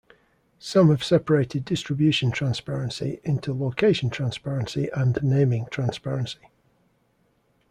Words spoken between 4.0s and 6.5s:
transparency and naming transparency.